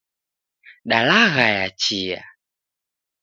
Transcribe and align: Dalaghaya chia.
Dalaghaya 0.89 1.67
chia. 1.81 2.21